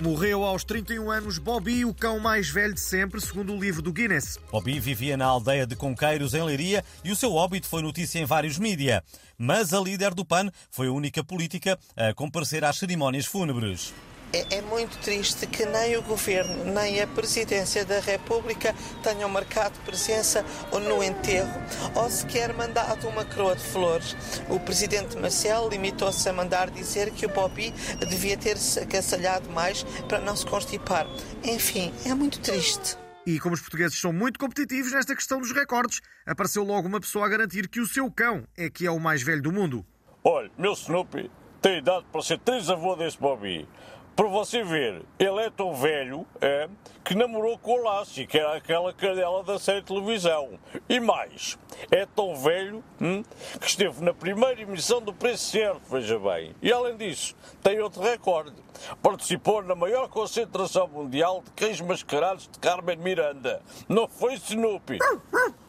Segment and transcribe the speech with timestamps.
[0.00, 3.90] Morreu aos 31 anos Bobby, o cão mais velho de sempre, segundo o livro do
[3.90, 4.38] Guinness.
[4.52, 8.26] Bobby vivia na aldeia de Conqueiros, em Leiria, e o seu óbito foi notícia em
[8.26, 9.02] vários mídia.
[9.38, 13.94] Mas a líder do PAN foi a única política a comparecer às cerimónias fúnebres.
[14.32, 19.78] É, é, muito triste que nem o Governo nem a Presidência da República tenham marcado
[19.84, 21.52] presença no enterro
[21.94, 24.16] ou sequer mandado uma coroa de flores.
[24.48, 27.72] O Presidente Marcelo limitou-se a mandar dizer que o Bobby
[28.08, 31.06] devia ter-se agasalhado mais para não se constipar.
[31.44, 32.96] Enfim, é muito triste.
[33.26, 37.26] E como os portugueses são muito competitivos nesta questão dos recordes, apareceu logo uma pessoa
[37.26, 39.84] a garantir que o seu cão é que é o mais velho do mundo.
[40.22, 43.68] Olha, meu Snoopy tem idade para ser três avô desse Bobby.
[44.16, 46.70] Para você ver, ele é tão velho é,
[47.04, 50.58] que namorou com a Lassie, que era aquela cadela da série de televisão.
[50.88, 51.58] E mais,
[51.90, 53.22] é tão velho hum,
[53.60, 56.54] que esteve na primeira emissão do Preço Certo, veja bem.
[56.62, 58.56] E além disso, tem outro recorde.
[59.02, 63.60] Participou na maior concentração mundial de cães mascarados de Carmen Miranda.
[63.86, 64.98] Não foi Snoopy?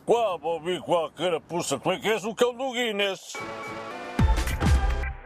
[0.06, 3.34] Qual, Bobby, qual carapuça, tu é que és o cão do Guinness?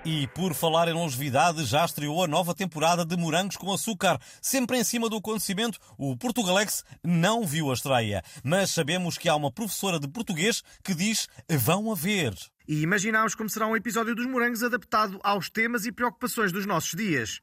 [0.03, 4.19] E por falar em longevidade, já estreou a nova temporada de Morangos com Açúcar.
[4.41, 8.23] Sempre em cima do acontecimento, o Portugalex não viu a estreia.
[8.43, 12.33] Mas sabemos que há uma professora de português que diz vão haver.
[12.67, 16.93] E imaginámos como será um episódio dos Morangos adaptado aos temas e preocupações dos nossos
[16.95, 17.39] dias.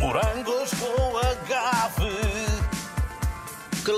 [0.00, 0.70] Morangos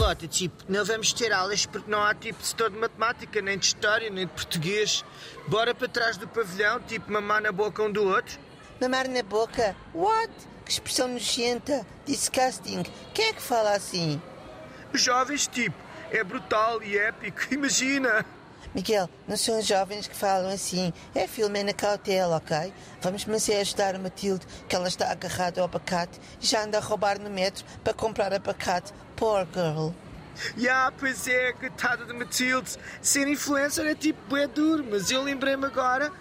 [0.09, 3.67] Calota, tipo, não vamos ter aulas porque não há tipo setor de matemática, nem de
[3.67, 5.05] história, nem de português.
[5.47, 8.39] Bora para trás do pavilhão, tipo, mamar na boca um do outro.
[8.81, 9.77] Mamar na boca?
[9.93, 10.33] What?
[10.65, 11.87] Que expressão nojenta.
[12.07, 12.85] Disgusting.
[13.13, 14.21] Quem é que fala assim?
[14.95, 15.77] Jovens, tipo,
[16.11, 17.43] é brutal e épico.
[17.53, 18.25] Imagina!
[18.75, 20.93] Miguel, não são os jovens que falam assim.
[21.15, 22.73] É Filomena Cautela, ok?
[23.01, 26.79] Vamos mas é ajudar a Matilde, que ela está agarrada ao abacate e já anda
[26.79, 28.93] a roubar no metro para comprar abacate.
[29.17, 29.91] Poor girl.
[30.57, 32.77] Ya, yeah, pois é, coitada de Matilde.
[33.03, 36.13] Ser influencer é tipo é duro, mas eu lembrei-me agora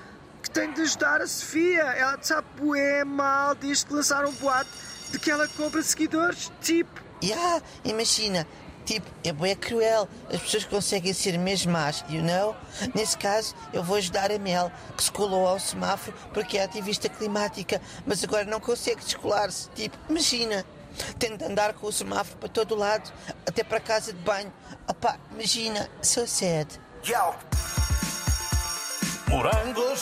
[0.42, 1.84] que tenho de ajudar a Sofia.
[1.84, 4.70] Ela está bué mal desde que lançaram um boato
[5.12, 6.52] de que ela compra seguidores.
[6.62, 7.02] Tipo.
[7.24, 8.48] Ya, yeah, imagina,
[8.88, 10.08] Tipo, é bem cruel.
[10.34, 12.56] As pessoas conseguem ser mesmo más, you know?
[12.96, 17.10] Nesse caso, eu vou ajudar a Mel, que se colou ao semáforo porque é ativista
[17.10, 19.70] climática, mas agora não consegue descolar-se.
[19.76, 20.66] Tipo, imagina.
[21.20, 23.12] Tem de andar com o semáforo para todo lado,
[23.46, 24.52] até para a casa de banho.
[24.88, 26.68] Opá, imagina, so sad.
[29.28, 30.00] Morangos